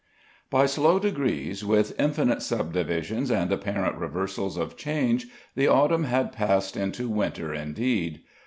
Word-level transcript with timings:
By 0.49 0.65
slow 0.65 0.97
degrees, 0.97 1.63
with 1.63 1.93
infinite 1.99 2.41
subdivisions 2.41 3.29
and 3.29 3.51
apparent 3.51 3.97
reversals 3.97 4.57
of 4.57 4.75
change, 4.75 5.27
the 5.53 5.67
autumn 5.67 6.05
had 6.05 6.31
passed 6.31 6.75
into 6.75 7.07
winter 7.07 7.53
indeed. 7.53 8.23